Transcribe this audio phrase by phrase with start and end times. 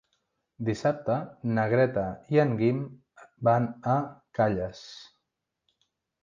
[0.69, 1.17] Dissabte
[1.57, 2.05] na Greta
[2.37, 2.79] i en Guim
[3.49, 3.99] van a
[4.39, 4.83] Calles.